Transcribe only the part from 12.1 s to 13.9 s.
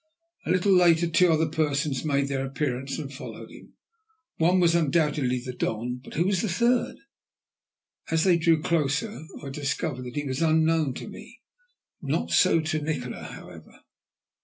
so to Nikola, however.